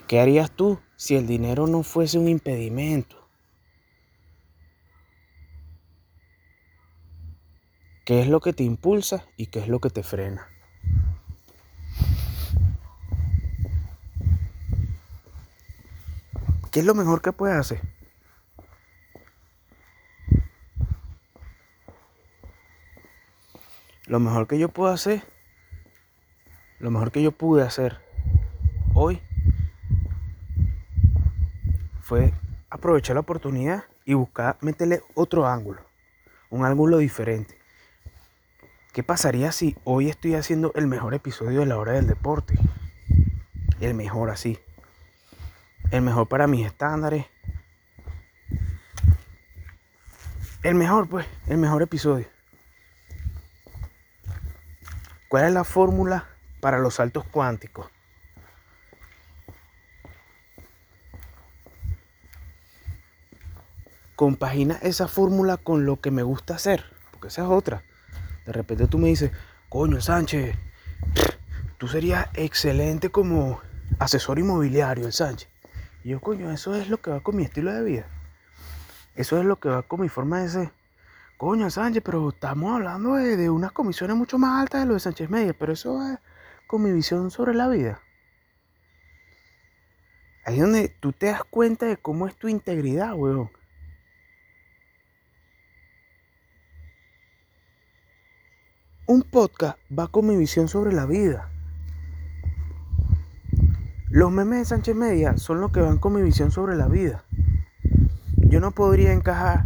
¿Qué 0.05 0.19
harías 0.19 0.51
tú 0.51 0.79
si 0.97 1.15
el 1.15 1.27
dinero 1.27 1.65
no 1.67 1.83
fuese 1.83 2.17
un 2.17 2.27
impedimento? 2.27 3.15
¿Qué 8.03 8.21
es 8.21 8.27
lo 8.27 8.41
que 8.41 8.51
te 8.51 8.63
impulsa 8.63 9.25
y 9.37 9.47
qué 9.47 9.59
es 9.59 9.69
lo 9.69 9.79
que 9.79 9.89
te 9.89 10.03
frena? 10.03 10.47
¿Qué 16.77 16.81
es 16.81 16.85
lo 16.85 16.93
mejor 16.93 17.23
que 17.23 17.31
puedes 17.31 17.57
hacer? 17.57 17.81
Lo 24.05 24.19
mejor 24.19 24.45
que 24.45 24.59
yo 24.59 24.69
puedo 24.69 24.93
hacer, 24.93 25.23
lo 26.77 26.91
mejor 26.91 27.11
que 27.11 27.23
yo 27.23 27.31
pude 27.31 27.63
hacer 27.63 27.97
hoy 28.93 29.19
fue 31.99 32.31
aprovechar 32.69 33.15
la 33.15 33.21
oportunidad 33.21 33.85
y 34.05 34.13
buscar 34.13 34.59
meterle 34.61 35.01
otro 35.15 35.47
ángulo, 35.47 35.81
un 36.51 36.63
ángulo 36.63 36.99
diferente. 36.99 37.57
¿Qué 38.93 39.01
pasaría 39.01 39.51
si 39.51 39.75
hoy 39.83 40.09
estoy 40.09 40.35
haciendo 40.35 40.71
el 40.75 40.85
mejor 40.85 41.15
episodio 41.15 41.61
de 41.61 41.65
la 41.65 41.79
hora 41.79 41.93
del 41.93 42.05
deporte? 42.05 42.53
El 43.79 43.95
mejor 43.95 44.29
así. 44.29 44.59
El 45.89 46.01
mejor 46.01 46.27
para 46.27 46.47
mis 46.47 46.65
estándares. 46.65 47.25
El 50.63 50.75
mejor, 50.75 51.07
pues, 51.07 51.25
el 51.47 51.57
mejor 51.57 51.81
episodio. 51.81 52.27
¿Cuál 55.29 55.45
es 55.45 55.53
la 55.53 55.63
fórmula 55.63 56.25
para 56.59 56.79
los 56.79 56.95
saltos 56.95 57.23
cuánticos? 57.25 57.87
Compagina 64.17 64.79
esa 64.81 65.07
fórmula 65.07 65.55
con 65.55 65.85
lo 65.85 66.01
que 66.01 66.11
me 66.11 66.23
gusta 66.23 66.55
hacer, 66.55 66.83
porque 67.11 67.27
esa 67.27 67.43
es 67.43 67.47
otra. 67.47 67.83
De 68.45 68.51
repente 68.51 68.87
tú 68.87 68.97
me 68.97 69.07
dices, 69.07 69.31
coño 69.69 70.01
Sánchez, 70.01 70.55
tú 71.77 71.87
serías 71.87 72.27
excelente 72.33 73.09
como 73.09 73.61
asesor 73.99 74.39
inmobiliario, 74.39 75.05
el 75.05 75.13
Sánchez. 75.13 75.49
Y 76.07 76.11
yo, 76.11 76.21
coño, 76.21 76.49
eso 76.51 76.73
es 76.73 76.87
lo 76.87 77.01
que 77.01 77.11
va 77.11 77.19
con 77.19 77.35
mi 77.35 77.43
estilo 77.43 77.73
de 77.73 77.83
vida. 77.83 78.07
Eso 79.15 79.37
es 79.39 79.45
lo 79.45 79.59
que 79.59 79.67
va 79.67 79.81
con 79.83 79.99
mi 79.99 80.07
forma 80.07 80.39
de 80.39 80.47
ser. 80.47 80.71
Coño, 81.35 81.69
Sánchez, 81.69 82.01
pero 82.01 82.29
estamos 82.29 82.73
hablando 82.73 83.15
de, 83.15 83.35
de 83.35 83.49
unas 83.49 83.73
comisiones 83.73 84.15
mucho 84.15 84.37
más 84.37 84.61
altas 84.61 84.79
de 84.79 84.87
lo 84.87 84.93
de 84.93 85.01
Sánchez 85.01 85.29
Media, 85.29 85.53
pero 85.53 85.73
eso 85.73 86.01
es 86.09 86.17
con 86.65 86.81
mi 86.81 86.93
visión 86.93 87.29
sobre 87.29 87.53
la 87.53 87.67
vida. 87.67 87.99
Ahí 90.45 90.55
es 90.55 90.61
donde 90.61 90.87
tú 90.87 91.11
te 91.11 91.25
das 91.25 91.43
cuenta 91.43 91.85
de 91.85 91.97
cómo 91.97 92.25
es 92.25 92.37
tu 92.37 92.47
integridad, 92.47 93.13
weón. 93.13 93.51
Un 99.07 99.23
podcast 99.23 99.77
va 99.91 100.07
con 100.07 100.25
mi 100.25 100.37
visión 100.37 100.69
sobre 100.69 100.93
la 100.93 101.05
vida. 101.05 101.51
Los 104.09 104.31
memes 104.31 104.59
de 104.59 104.65
Sánchez 104.65 104.95
Media 104.95 105.37
son 105.37 105.59
los 105.59 105.71
que 105.71 105.81
van 105.81 105.97
con 105.97 106.13
mi 106.13 106.21
visión 106.21 106.49
sobre 106.49 106.77
la 106.77 106.87
vida. 106.87 107.25
Yo 108.37 108.61
no 108.61 108.71
podría 108.71 109.11
encajar 109.11 109.65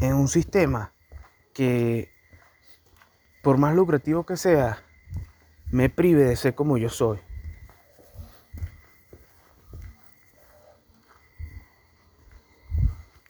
en 0.00 0.14
un 0.14 0.28
sistema 0.28 0.92
que, 1.54 2.10
por 3.42 3.56
más 3.56 3.74
lucrativo 3.74 4.26
que 4.26 4.36
sea, 4.36 4.78
me 5.70 5.88
prive 5.88 6.24
de 6.24 6.36
ser 6.36 6.54
como 6.54 6.76
yo 6.76 6.90
soy. 6.90 7.18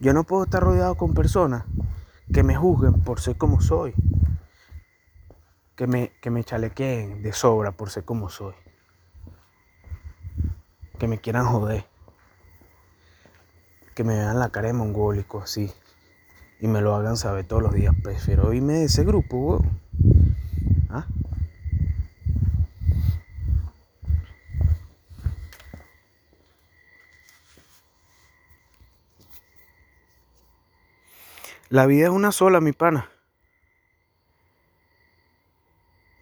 Yo 0.00 0.12
no 0.12 0.24
puedo 0.24 0.42
estar 0.42 0.60
rodeado 0.60 0.96
con 0.96 1.14
personas 1.14 1.64
que 2.32 2.42
me 2.42 2.56
juzguen 2.56 2.94
por 3.02 3.20
ser 3.20 3.36
como 3.36 3.60
soy. 3.60 3.94
Que 5.76 5.86
me, 5.86 6.12
que 6.20 6.30
me 6.30 6.44
chalequeen 6.44 7.22
de 7.22 7.32
sobra 7.32 7.72
por 7.72 7.90
ser 7.90 8.04
como 8.04 8.28
soy. 8.28 8.54
Que 10.98 11.08
me 11.08 11.18
quieran 11.18 11.46
joder. 11.46 11.84
Que 13.94 14.04
me 14.04 14.14
vean 14.14 14.38
la 14.38 14.50
cara 14.50 14.68
de 14.68 14.72
mongólico 14.72 15.42
así. 15.42 15.70
Y 16.60 16.68
me 16.68 16.80
lo 16.80 16.94
hagan 16.94 17.16
saber 17.16 17.46
todos 17.46 17.62
los 17.62 17.74
días. 17.74 17.94
Prefiero 18.02 18.52
irme 18.52 18.74
de 18.74 18.84
ese 18.84 19.04
grupo, 19.04 19.36
weón. 19.36 19.80
La 31.72 31.86
vida 31.86 32.04
es 32.04 32.10
una 32.10 32.32
sola, 32.32 32.60
mi 32.60 32.72
pana. 32.72 33.10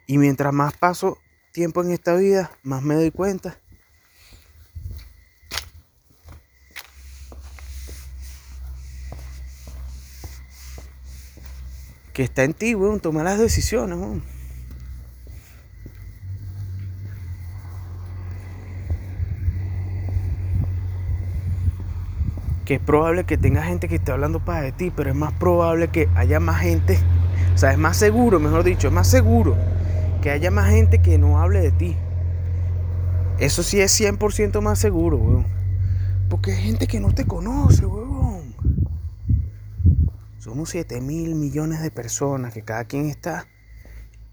Y 0.07 0.17
mientras 0.17 0.53
más 0.53 0.77
paso 0.77 1.19
tiempo 1.51 1.83
en 1.83 1.91
esta 1.91 2.15
vida, 2.15 2.53
más 2.63 2.85
me 2.85 2.95
doy 2.95 3.11
cuenta 3.11 3.59
que 12.13 12.23
está 12.23 12.45
en 12.45 12.55
ti, 12.55 12.77
weón, 12.77 13.01
tomar 13.01 13.25
las 13.25 13.41
decisiones, 13.41 13.99
weón. 13.99 14.40
Que 22.71 22.77
es 22.77 22.81
probable 22.81 23.25
que 23.25 23.37
tenga 23.37 23.65
gente 23.65 23.89
que 23.89 23.97
esté 23.97 24.13
hablando 24.13 24.39
para 24.39 24.61
de 24.61 24.71
ti, 24.71 24.93
pero 24.95 25.11
es 25.11 25.17
más 25.17 25.33
probable 25.33 25.89
que 25.89 26.09
haya 26.15 26.39
más 26.39 26.61
gente, 26.61 27.01
o 27.53 27.59
sea, 27.59 27.73
es 27.73 27.79
más 27.79 27.97
seguro, 27.97 28.39
mejor 28.39 28.63
dicho, 28.63 28.87
es 28.87 28.95
más 28.95 29.09
seguro 29.09 29.57
que 30.23 30.31
haya 30.31 30.53
más 30.53 30.71
gente 30.71 31.03
que 31.03 31.19
no 31.19 31.41
hable 31.41 31.63
de 31.63 31.73
ti. 31.73 31.97
Eso 33.41 33.65
sí 33.65 33.81
es 33.81 34.01
100% 34.01 34.61
más 34.61 34.79
seguro, 34.79 35.17
weón. 35.17 35.47
Porque 36.29 36.53
hay 36.53 36.63
gente 36.63 36.87
que 36.87 37.01
no 37.01 37.13
te 37.13 37.27
conoce, 37.27 37.85
weón. 37.87 38.55
Somos 40.39 40.71
7 40.71 41.01
mil 41.01 41.35
millones 41.35 41.83
de 41.83 41.91
personas 41.91 42.55
que 42.55 42.63
cada 42.63 42.85
quien 42.85 43.11
está 43.11 43.49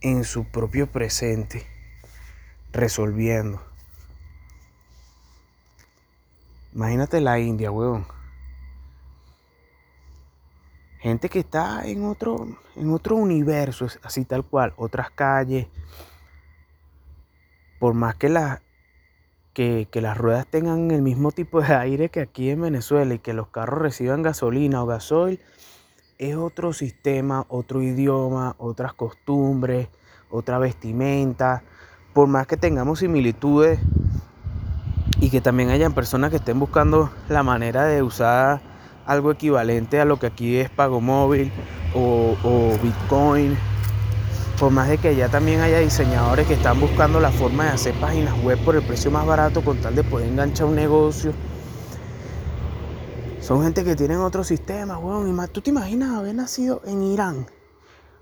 en 0.01 0.23
su 0.23 0.43
propio 0.43 0.85
presente, 0.85 1.65
resolviendo. 2.71 3.59
Imagínate 6.75 7.19
la 7.19 7.39
India, 7.39 7.71
weón. 7.71 8.16
Gente 11.07 11.29
que 11.29 11.39
está 11.39 11.87
en 11.87 12.03
otro, 12.03 12.49
en 12.75 12.91
otro 12.91 13.15
universo, 13.15 13.87
así 14.03 14.25
tal 14.25 14.43
cual, 14.43 14.73
otras 14.75 15.09
calles. 15.09 15.67
Por 17.79 17.93
más 17.93 18.15
que, 18.15 19.87
que 19.89 20.01
las 20.01 20.17
ruedas 20.17 20.45
tengan 20.47 20.91
el 20.91 21.01
mismo 21.01 21.31
tipo 21.31 21.61
de 21.61 21.73
aire 21.73 22.09
que 22.09 22.19
aquí 22.19 22.49
en 22.49 22.59
Venezuela 22.59 23.13
y 23.13 23.19
que 23.19 23.31
los 23.31 23.47
carros 23.47 23.79
reciban 23.79 24.21
gasolina 24.21 24.83
o 24.83 24.85
gasoil, 24.85 25.39
es 26.17 26.35
otro 26.35 26.73
sistema, 26.73 27.45
otro 27.47 27.81
idioma, 27.81 28.57
otras 28.57 28.91
costumbres, 28.91 29.87
otra 30.29 30.59
vestimenta. 30.59 31.63
Por 32.11 32.27
más 32.27 32.47
que 32.47 32.57
tengamos 32.57 32.99
similitudes 32.99 33.79
y 35.21 35.29
que 35.29 35.39
también 35.39 35.69
hayan 35.69 35.93
personas 35.93 36.31
que 36.31 36.35
estén 36.35 36.59
buscando 36.59 37.09
la 37.29 37.43
manera 37.43 37.85
de 37.85 38.03
usar 38.03 38.66
algo 39.07 39.31
equivalente 39.31 39.99
a 39.99 40.05
lo 40.05 40.19
que 40.19 40.27
aquí 40.27 40.57
es 40.57 40.69
pago 40.69 41.01
móvil 41.01 41.51
o, 41.95 42.35
Bitcoin. 42.83 43.57
Por 44.59 44.71
más 44.71 44.89
de 44.89 44.97
que 44.97 45.09
allá 45.09 45.29
también 45.29 45.61
haya 45.61 45.79
diseñadores 45.79 46.47
que 46.47 46.53
están 46.53 46.79
buscando 46.79 47.19
la 47.19 47.31
forma 47.31 47.65
de 47.65 47.69
hacer 47.71 47.95
páginas 47.95 48.39
web 48.43 48.59
por 48.63 48.75
el 48.75 48.83
precio 48.83 49.09
más 49.09 49.25
barato 49.25 49.63
con 49.63 49.77
tal 49.77 49.95
de 49.95 50.03
poder 50.03 50.29
enganchar 50.29 50.67
un 50.67 50.75
negocio 50.75 51.33
son 53.47 53.63
gente 53.63 53.85
que 53.85 53.95
tienen 53.95 54.17
otro 54.17 54.43
sistema, 54.43 54.97
weón. 54.97 55.47
¿tú 55.53 55.61
te 55.61 55.69
imaginas 55.69 56.17
haber 56.17 56.35
nacido 56.35 56.81
en 56.85 57.01
Irán? 57.01 57.47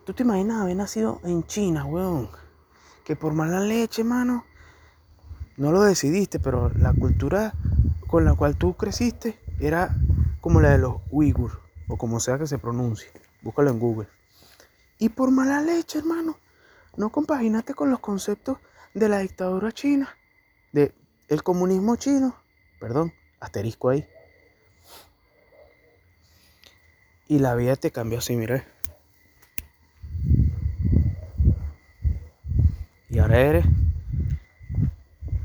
¿Tú 0.06 0.14
te 0.14 0.22
imaginas 0.22 0.62
haber 0.62 0.76
nacido 0.76 1.20
en 1.24 1.44
China, 1.48 1.84
weón? 1.84 2.30
Que 3.04 3.16
por 3.16 3.34
mala 3.34 3.60
leche, 3.60 4.04
mano, 4.04 4.46
no 5.58 5.72
lo 5.72 5.82
decidiste, 5.82 6.40
pero 6.40 6.70
la 6.78 6.94
cultura 6.94 7.56
con 8.06 8.24
la 8.24 8.36
cual 8.36 8.56
tú 8.56 8.76
creciste 8.76 9.40
era 9.60 9.96
como 10.46 10.62
la 10.62 10.70
de 10.70 10.78
los 10.78 10.98
uigur, 11.10 11.60
o 11.88 11.98
como 11.98 12.20
sea 12.20 12.38
que 12.38 12.46
se 12.46 12.60
pronuncie. 12.60 13.10
Búscalo 13.42 13.72
en 13.72 13.80
Google. 13.80 14.08
Y 15.00 15.10
por 15.10 15.32
mala 15.32 15.60
leche, 15.60 15.98
hermano, 15.98 16.38
no 16.98 17.10
compaginaste 17.10 17.74
con 17.74 17.90
los 17.90 18.00
conceptos 18.00 18.60
de 18.94 19.10
la 19.10 19.18
dictadura 19.18 19.72
china, 19.72 20.16
de 20.72 20.94
el 21.30 21.42
comunismo 21.42 21.96
chino. 21.96 22.36
Perdón, 22.80 23.12
asterisco 23.40 23.90
ahí. 23.90 24.08
Y 27.28 27.40
la 27.40 27.56
vida 27.56 27.76
te 27.76 27.90
cambió 27.90 28.20
así, 28.20 28.36
mire. 28.36 28.66
Y 33.10 33.18
ahora 33.18 33.40
eres 33.40 33.66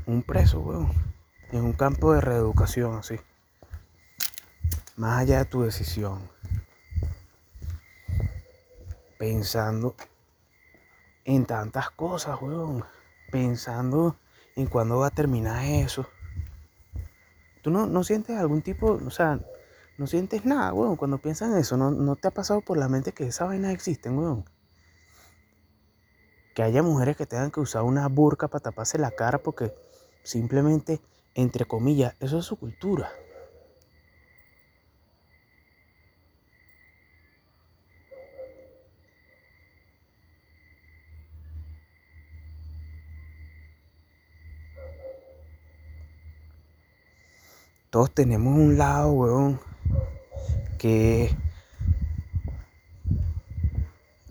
un 0.05 0.21
preso, 0.21 0.59
weón. 0.59 0.91
En 1.51 1.63
un 1.63 1.73
campo 1.73 2.13
de 2.13 2.21
reeducación, 2.21 2.99
así. 2.99 3.15
Más 5.01 5.21
allá 5.21 5.39
de 5.39 5.45
tu 5.45 5.63
decisión. 5.63 6.29
Pensando 9.17 9.95
en 11.25 11.47
tantas 11.47 11.89
cosas, 11.89 12.39
weón. 12.39 12.85
Pensando 13.31 14.15
en 14.55 14.67
cuándo 14.67 14.99
va 14.99 15.07
a 15.07 15.09
terminar 15.09 15.65
eso. 15.65 16.07
¿Tú 17.63 17.71
no, 17.71 17.87
no 17.87 18.03
sientes 18.03 18.37
algún 18.37 18.61
tipo, 18.61 18.99
o 19.03 19.09
sea, 19.09 19.39
no 19.97 20.05
sientes 20.05 20.45
nada, 20.45 20.71
weón. 20.71 20.97
Cuando 20.97 21.17
piensas 21.17 21.49
en 21.49 21.57
eso, 21.57 21.77
¿no, 21.77 21.89
no 21.89 22.15
te 22.15 22.27
ha 22.27 22.31
pasado 22.31 22.61
por 22.61 22.77
la 22.77 22.87
mente 22.87 23.11
que 23.11 23.25
esas 23.25 23.47
vainas 23.47 23.73
existen, 23.73 24.19
weón. 24.19 24.45
Que 26.53 26.61
haya 26.61 26.83
mujeres 26.83 27.17
que 27.17 27.25
tengan 27.25 27.49
que 27.49 27.59
usar 27.59 27.81
una 27.81 28.07
burka 28.07 28.49
para 28.49 28.61
taparse 28.61 28.99
la 28.99 29.09
cara 29.09 29.39
porque 29.39 29.73
simplemente, 30.21 31.01
entre 31.33 31.65
comillas, 31.65 32.15
eso 32.19 32.37
es 32.37 32.45
su 32.45 32.55
cultura. 32.55 33.09
Todos 47.91 48.09
tenemos 48.11 48.57
un 48.57 48.77
lado, 48.77 49.11
weón, 49.11 49.59
que 50.79 51.25
es 51.25 51.35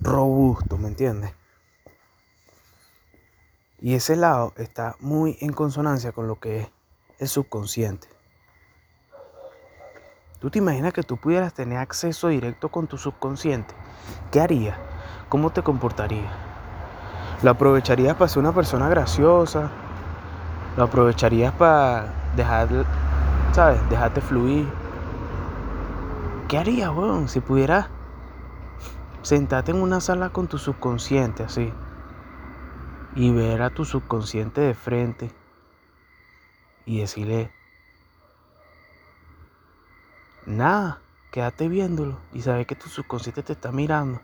robusto, 0.01 0.79
¿me 0.79 0.89
entiendes? 0.89 1.35
Y 3.83 3.95
ese 3.95 4.17
lado 4.17 4.55
está 4.57 4.97
muy 5.01 5.37
en 5.43 5.53
consonancia 5.53 6.13
con 6.13 6.27
lo 6.27 6.41
que 6.41 6.61
es 6.61 6.69
el 7.19 7.29
subconsciente. 7.29 8.09
¿Tú 10.39 10.49
te 10.49 10.59
imaginas 10.59 10.95
que 10.95 11.03
tú 11.03 11.19
pudieras 11.19 11.53
tener 11.53 11.77
acceso 11.77 12.29
directo 12.29 12.71
con 12.71 12.87
tu 12.87 12.97
subconsciente? 12.97 13.75
¿Qué 14.33 14.41
harías? 14.41 14.79
¿Cómo 15.29 15.51
te 15.51 15.63
comportarías? 15.63 16.33
¿Lo 17.43 17.51
aprovecharías 17.51 18.17
para 18.17 18.29
ser 18.29 18.39
una 18.39 18.55
persona 18.55 18.89
graciosa? 18.89 19.71
¿Lo 20.79 20.85
aprovecharías 20.85 21.53
para 21.53 22.33
dejar, 22.37 22.87
sabes, 23.53 23.89
dejarte 23.91 24.21
fluir? 24.21 24.69
¿Qué 26.49 26.59
harías, 26.59 26.91
weón? 26.91 27.29
Si 27.29 27.41
pudieras 27.41 27.89
sentarte 29.23 29.73
en 29.73 29.83
una 29.83 30.01
sala 30.01 30.31
con 30.31 30.49
tu 30.49 30.59
subconsciente 30.59 31.43
así 31.43 31.73
y 33.15 33.33
ver 33.33 33.63
a 33.63 33.71
tu 33.71 33.85
subconsciente 33.85 34.61
de 34.61 34.75
frente 34.75 35.31
y 36.87 37.01
decirle, 37.01 37.53
nada, 40.47 41.01
quédate 41.31 41.69
viéndolo 41.69 42.19
y 42.33 42.43
sabes 42.43 42.67
que 42.67 42.77
tu 42.77 42.89
subconsciente 42.89 43.43
te 43.43 43.53
está 43.53 43.73
mirando. 43.73 44.21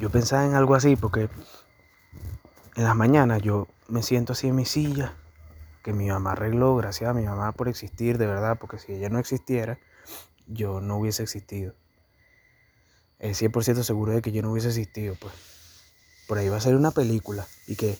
Yo 0.00 0.08
pensaba 0.08 0.46
en 0.46 0.54
algo 0.54 0.74
así 0.74 0.96
porque 0.96 1.28
en 2.74 2.84
las 2.84 2.96
mañanas 2.96 3.42
yo 3.42 3.68
me 3.86 4.02
siento 4.02 4.32
así 4.32 4.48
en 4.48 4.56
mi 4.56 4.64
silla, 4.64 5.14
que 5.84 5.92
mi 5.92 6.08
mamá 6.08 6.32
arregló, 6.32 6.74
gracias 6.74 7.10
a 7.10 7.12
mi 7.12 7.24
mamá 7.24 7.52
por 7.52 7.68
existir, 7.68 8.16
de 8.16 8.26
verdad, 8.26 8.56
porque 8.58 8.78
si 8.78 8.94
ella 8.94 9.10
no 9.10 9.18
existiera, 9.18 9.78
yo 10.46 10.80
no 10.80 10.96
hubiese 10.96 11.22
existido. 11.22 11.74
Es 13.18 13.42
100% 13.42 13.82
seguro 13.82 14.12
de 14.12 14.22
que 14.22 14.32
yo 14.32 14.40
no 14.40 14.50
hubiese 14.50 14.68
existido, 14.68 15.16
pues. 15.20 15.34
Por 16.26 16.38
ahí 16.38 16.48
va 16.48 16.56
a 16.56 16.60
ser 16.62 16.76
una 16.76 16.92
película 16.92 17.46
y 17.66 17.76
que, 17.76 17.98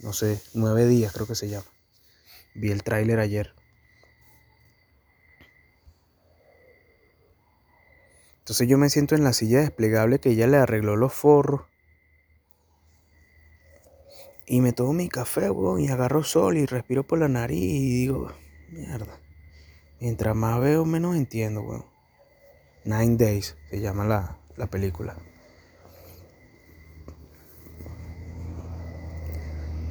no 0.00 0.12
sé, 0.12 0.42
nueve 0.52 0.84
días 0.84 1.12
creo 1.12 1.28
que 1.28 1.36
se 1.36 1.48
llama. 1.48 1.66
Vi 2.54 2.72
el 2.72 2.82
tráiler 2.82 3.20
ayer. 3.20 3.54
Entonces 8.44 8.68
yo 8.68 8.76
me 8.76 8.90
siento 8.90 9.14
en 9.14 9.24
la 9.24 9.32
silla 9.32 9.60
desplegable 9.60 10.18
que 10.18 10.28
ella 10.28 10.46
le 10.46 10.58
arregló 10.58 10.96
los 10.96 11.14
forros. 11.14 11.62
Y 14.46 14.60
me 14.60 14.74
tomo 14.74 14.92
mi 14.92 15.08
café, 15.08 15.48
weón, 15.48 15.80
y 15.80 15.88
agarro 15.88 16.22
sol 16.22 16.58
y 16.58 16.66
respiro 16.66 17.06
por 17.06 17.20
la 17.20 17.28
nariz 17.28 17.62
y 17.62 18.00
digo, 18.00 18.30
mierda. 18.68 19.18
Mientras 19.98 20.36
más 20.36 20.60
veo, 20.60 20.84
menos 20.84 21.16
entiendo, 21.16 21.62
weón. 21.62 21.86
Nine 22.84 23.16
Days 23.16 23.56
se 23.70 23.80
llama 23.80 24.04
la, 24.04 24.38
la 24.56 24.66
película. 24.66 25.16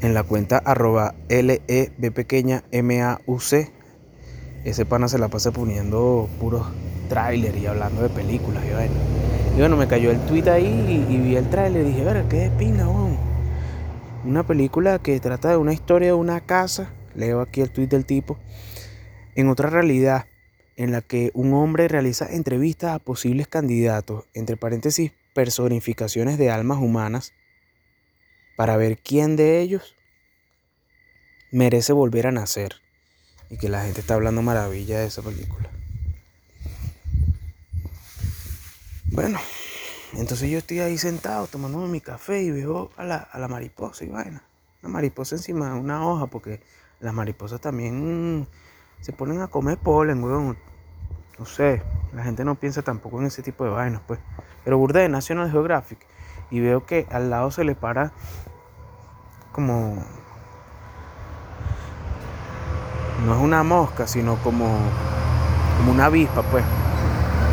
En 0.01 0.13
la 0.13 0.21
cuenta 0.21 0.59
arroba 0.59 1.15
LEB 1.27 2.13
pequeña. 2.13 2.65
Ese 4.63 4.85
pana 4.85 5.07
se 5.07 5.17
la 5.17 5.29
pasa 5.29 5.49
poniendo 5.49 6.29
puros 6.39 6.67
tráiler 7.13 7.55
y 7.55 7.67
hablando 7.67 8.01
de 8.01 8.09
películas 8.09 8.63
y 8.65 8.73
bueno. 8.73 8.95
Y 9.55 9.59
bueno, 9.59 9.77
me 9.77 9.87
cayó 9.87 10.09
el 10.09 10.19
tweet 10.21 10.49
ahí 10.49 11.05
y, 11.07 11.17
vi 11.17 11.35
el 11.35 11.47
tráiler 11.47 11.85
y 11.85 11.89
dije, 11.89 12.03
ver, 12.03 12.25
qué 12.27 12.49
de. 12.57 13.15
Una 14.25 14.47
película 14.47 14.97
que 14.97 15.19
trata 15.19 15.51
de 15.51 15.57
una 15.57 15.73
historia 15.73 16.07
de 16.07 16.13
una 16.13 16.41
casa, 16.41 16.91
leo 17.13 17.39
aquí 17.39 17.61
el 17.61 17.69
tweet 17.69 17.85
del 17.85 18.05
tipo, 18.05 18.39
en 19.35 19.47
otra 19.47 19.69
realidad, 19.69 20.25
en 20.75 20.91
la 20.91 21.01
que 21.01 21.29
un 21.35 21.53
hombre 21.53 21.87
realiza 21.87 22.25
entrevistas 22.25 22.93
a 22.93 22.99
posibles 22.99 23.47
candidatos, 23.47 24.25
entre 24.33 24.57
paréntesis, 24.57 25.11
personificaciones 25.35 26.39
de 26.39 26.49
almas 26.49 26.79
humanas, 26.79 27.31
para 28.57 28.75
ver 28.75 28.97
quién 28.97 29.35
de 29.35 29.61
ellos 29.61 29.95
merece 31.51 31.93
volver 31.93 32.25
a 32.25 32.31
nacer. 32.31 32.81
Y 33.51 33.57
que 33.57 33.69
la 33.69 33.83
gente 33.83 34.01
está 34.01 34.15
hablando 34.15 34.41
maravilla 34.41 34.99
de 34.99 35.05
esa 35.05 35.21
película. 35.21 35.72
Bueno, 39.13 39.37
entonces 40.13 40.49
yo 40.49 40.57
estoy 40.57 40.79
ahí 40.79 40.97
sentado 40.97 41.45
tomándome 41.45 41.87
mi 41.87 42.01
café 42.01 42.41
y 42.41 42.49
veo 42.49 42.89
a 42.97 43.03
la, 43.03 43.17
a 43.17 43.37
la 43.37 43.47
mariposa 43.47 44.03
y 44.03 44.07
vaina. 44.07 44.41
Una 44.81 44.91
mariposa 44.91 45.35
encima 45.35 45.71
de 45.71 45.79
una 45.79 46.03
hoja 46.03 46.25
porque 46.25 46.63
las 46.99 47.13
mariposas 47.13 47.61
también 47.61 48.47
se 49.01 49.13
ponen 49.13 49.41
a 49.41 49.49
comer 49.49 49.77
polen, 49.77 50.23
weón. 50.23 50.57
No 51.37 51.45
sé, 51.45 51.83
la 52.11 52.23
gente 52.23 52.43
no 52.43 52.55
piensa 52.55 52.81
tampoco 52.81 53.19
en 53.19 53.27
ese 53.27 53.43
tipo 53.43 53.63
de 53.63 53.69
vainas, 53.69 54.01
pues. 54.07 54.19
Pero 54.63 54.79
burde 54.79 55.01
de 55.01 55.09
National 55.09 55.51
Geographic 55.51 55.99
y 56.49 56.59
veo 56.59 56.87
que 56.87 57.05
al 57.11 57.29
lado 57.29 57.51
se 57.51 57.63
le 57.63 57.75
para 57.75 58.13
como 59.51 60.03
no 63.27 63.35
es 63.35 63.41
una 63.43 63.61
mosca, 63.61 64.07
sino 64.07 64.37
como 64.37 64.75
como 65.77 65.91
una 65.91 66.05
avispa, 66.05 66.41
pues. 66.41 66.65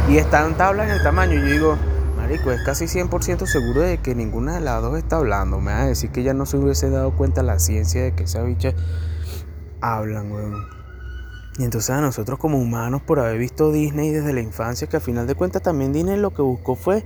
Y 0.09 0.17
están 0.17 0.57
tablas 0.57 0.89
en 0.89 0.95
el 0.95 1.03
tamaño. 1.03 1.35
Y 1.35 1.41
yo 1.41 1.47
digo, 1.47 1.77
marico, 2.17 2.51
es 2.51 2.63
casi 2.63 2.87
100% 2.87 3.47
seguro 3.47 3.83
de 3.83 3.99
que 3.99 4.15
ninguna 4.15 4.55
de 4.55 4.61
las 4.61 4.83
dos 4.83 4.99
está 4.99 5.17
hablando. 5.17 5.61
Me 5.61 5.73
va 5.73 5.83
a 5.83 5.87
decir 5.87 6.11
que 6.11 6.23
ya 6.23 6.35
no 6.35 6.47
se 6.47 6.57
hubiese 6.57 6.91
dado 6.91 7.13
cuenta 7.17 7.43
la 7.43 7.59
ciencia 7.59 8.03
de 8.03 8.15
que 8.15 8.25
esas 8.25 8.45
bichas 8.47 8.75
hablan, 9.81 10.33
weón. 10.33 10.81
Y 11.59 11.65
entonces 11.65 11.91
a 11.91 12.01
nosotros 12.01 12.39
como 12.39 12.59
humanos, 12.59 13.03
por 13.03 13.21
haber 13.21 13.39
visto 13.39 13.71
Disney 13.71 14.11
desde 14.11 14.33
la 14.33 14.41
infancia, 14.41 14.89
que 14.89 14.97
al 14.97 15.03
final 15.03 15.27
de 15.27 15.35
cuentas 15.35 15.63
también 15.63 15.93
Disney 15.93 16.17
lo 16.17 16.31
que 16.31 16.43
buscó 16.43 16.75
fue 16.75 17.05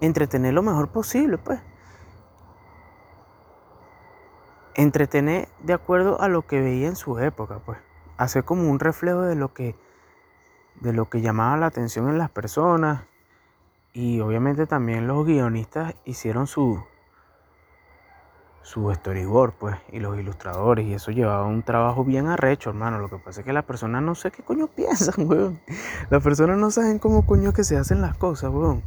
entretener 0.00 0.54
lo 0.54 0.62
mejor 0.62 0.88
posible, 0.88 1.38
pues. 1.38 1.60
Entretener 4.74 5.48
de 5.62 5.72
acuerdo 5.72 6.20
a 6.20 6.28
lo 6.28 6.46
que 6.46 6.60
veía 6.60 6.88
en 6.88 6.96
su 6.96 7.18
época, 7.18 7.60
pues. 7.64 7.78
Hacer 8.16 8.44
como 8.44 8.70
un 8.70 8.80
reflejo 8.80 9.22
de 9.22 9.34
lo 9.34 9.54
que 9.54 9.76
de 10.76 10.92
lo 10.92 11.08
que 11.08 11.20
llamaba 11.20 11.56
la 11.56 11.66
atención 11.66 12.08
en 12.08 12.18
las 12.18 12.30
personas. 12.30 13.02
Y 13.92 14.20
obviamente 14.20 14.66
también 14.66 15.06
los 15.06 15.26
guionistas 15.26 15.94
hicieron 16.04 16.46
su, 16.46 16.82
su 18.62 18.92
storyboard, 18.94 19.52
pues, 19.54 19.76
y 19.90 19.98
los 19.98 20.18
ilustradores, 20.18 20.86
y 20.86 20.94
eso 20.94 21.10
llevaba 21.10 21.44
un 21.44 21.62
trabajo 21.62 22.04
bien 22.04 22.28
arrecho, 22.28 22.70
hermano. 22.70 22.98
Lo 22.98 23.08
que 23.08 23.18
pasa 23.18 23.40
es 23.40 23.46
que 23.46 23.52
las 23.52 23.64
personas 23.64 24.02
no 24.02 24.14
sé 24.14 24.30
qué 24.30 24.42
coño 24.42 24.66
piensan, 24.76 25.28
weón. 25.28 25.60
Las 26.08 26.22
personas 26.22 26.56
no 26.58 26.70
saben 26.70 26.98
cómo 26.98 27.26
coño 27.26 27.52
que 27.52 27.64
se 27.64 27.76
hacen 27.76 28.00
las 28.00 28.16
cosas, 28.16 28.50
weón. 28.52 28.82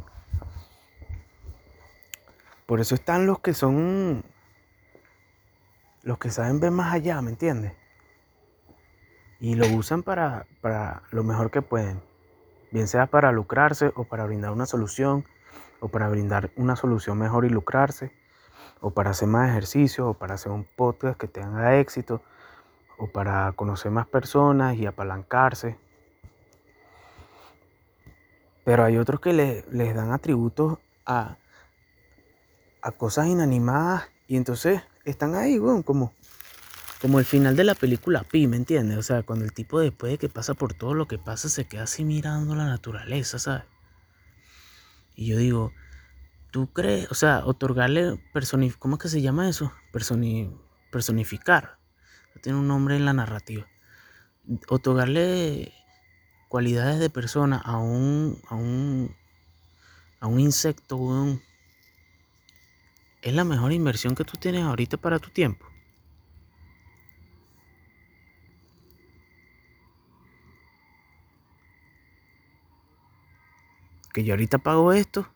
Por 2.66 2.80
eso 2.80 2.94
están 2.94 3.26
los 3.26 3.40
que 3.40 3.52
son. 3.52 4.24
Los 6.02 6.18
que 6.18 6.30
saben 6.30 6.60
ver 6.60 6.70
más 6.70 6.92
allá, 6.92 7.20
¿me 7.20 7.30
entiendes? 7.30 7.72
Y 9.44 9.56
lo 9.56 9.66
usan 9.66 10.02
para, 10.02 10.46
para 10.62 11.02
lo 11.10 11.22
mejor 11.22 11.50
que 11.50 11.60
pueden, 11.60 12.00
bien 12.72 12.88
sea 12.88 13.08
para 13.08 13.30
lucrarse 13.30 13.92
o 13.94 14.04
para 14.04 14.24
brindar 14.24 14.52
una 14.52 14.64
solución 14.64 15.26
o 15.80 15.88
para 15.88 16.08
brindar 16.08 16.50
una 16.56 16.76
solución 16.76 17.18
mejor 17.18 17.44
y 17.44 17.50
lucrarse 17.50 18.10
o 18.80 18.92
para 18.92 19.10
hacer 19.10 19.28
más 19.28 19.50
ejercicio 19.50 20.08
o 20.08 20.14
para 20.14 20.36
hacer 20.36 20.50
un 20.50 20.64
podcast 20.64 21.20
que 21.20 21.28
tenga 21.28 21.78
éxito 21.78 22.22
o 22.96 23.08
para 23.08 23.52
conocer 23.52 23.90
más 23.90 24.06
personas 24.06 24.76
y 24.76 24.86
apalancarse. 24.86 25.76
Pero 28.64 28.82
hay 28.82 28.96
otros 28.96 29.20
que 29.20 29.34
le, 29.34 29.62
les 29.70 29.94
dan 29.94 30.10
atributos 30.12 30.78
a, 31.04 31.36
a 32.80 32.92
cosas 32.92 33.26
inanimadas 33.26 34.08
y 34.26 34.38
entonces 34.38 34.80
están 35.04 35.34
ahí, 35.34 35.60
como 35.84 36.14
como 37.04 37.18
el 37.18 37.26
final 37.26 37.54
de 37.54 37.64
la 37.64 37.74
película 37.74 38.24
Pi, 38.24 38.46
¿me 38.46 38.56
entiendes? 38.56 38.96
O 38.96 39.02
sea, 39.02 39.22
cuando 39.22 39.44
el 39.44 39.52
tipo 39.52 39.78
después 39.78 40.12
de 40.12 40.16
que 40.16 40.30
pasa 40.30 40.54
por 40.54 40.72
todo 40.72 40.94
lo 40.94 41.06
que 41.06 41.18
pasa 41.18 41.50
se 41.50 41.66
queda 41.66 41.82
así 41.82 42.02
mirando 42.02 42.54
la 42.54 42.64
naturaleza, 42.64 43.38
¿sabes? 43.38 43.64
Y 45.14 45.26
yo 45.26 45.36
digo, 45.36 45.74
¿tú 46.50 46.72
crees? 46.72 47.10
O 47.10 47.14
sea, 47.14 47.44
otorgarle 47.44 48.18
personificar, 48.32 48.78
¿cómo 48.78 48.96
es 48.96 49.02
que 49.02 49.08
se 49.10 49.20
llama 49.20 49.50
eso? 49.50 49.70
Personi 49.92 50.50
personificar. 50.90 51.76
Tiene 52.40 52.58
un 52.58 52.68
nombre 52.68 52.96
en 52.96 53.04
la 53.04 53.12
narrativa. 53.12 53.66
Otorgarle 54.68 55.74
cualidades 56.48 57.00
de 57.00 57.10
persona 57.10 57.58
a 57.58 57.76
un, 57.76 58.40
a 58.48 58.54
un, 58.54 59.14
a 60.20 60.26
un 60.26 60.40
insecto, 60.40 61.38
es 63.20 63.34
la 63.34 63.44
mejor 63.44 63.72
inversión 63.72 64.14
que 64.14 64.24
tú 64.24 64.38
tienes 64.38 64.62
ahorita 64.62 64.96
para 64.96 65.18
tu 65.18 65.28
tiempo. 65.28 65.73
Que 74.14 74.22
yo 74.22 74.34
ahorita 74.34 74.58
pago 74.58 74.92
esto 74.92 75.28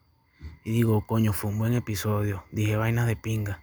y 0.64 0.70
digo, 0.70 1.04
coño, 1.04 1.32
fue 1.32 1.50
un 1.50 1.58
buen 1.58 1.74
episodio. 1.74 2.44
Dije 2.52 2.76
vainas 2.76 3.08
de 3.08 3.16
pinga. 3.16 3.60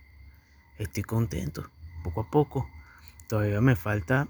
Estoy 0.77 1.03
contento, 1.03 1.71
poco 2.03 2.21
a 2.21 2.29
poco. 2.29 2.69
Todavía 3.29 3.61
me 3.61 3.77
falta 3.77 4.27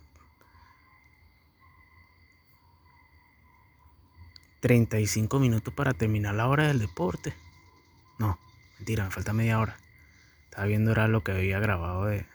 35 4.59 5.39
minutos 5.39 5.73
para 5.73 5.93
terminar 5.93 6.35
la 6.35 6.47
hora 6.47 6.67
del 6.67 6.77
deporte. 6.77 7.33
No, 8.19 8.37
mentira, 8.77 9.05
me 9.05 9.11
falta 9.11 9.33
media 9.33 9.59
hora. 9.59 9.77
Estaba 10.43 10.67
viendo 10.67 10.91
ahora 10.91 11.07
lo 11.07 11.23
que 11.23 11.31
había 11.31 11.59
grabado 11.59 12.05
de, 12.05 12.27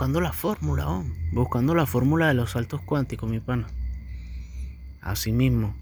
buscando 0.00 0.22
la 0.22 0.32
fórmula, 0.32 1.04
buscando 1.30 1.74
la 1.74 1.84
fórmula 1.84 2.28
de 2.28 2.32
los 2.32 2.52
saltos 2.52 2.80
cuánticos, 2.80 3.28
mi 3.28 3.38
pana. 3.38 3.66
Así 5.02 5.30
mismo, 5.30 5.74